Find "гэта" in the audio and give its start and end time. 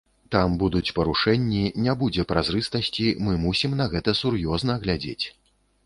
3.97-4.19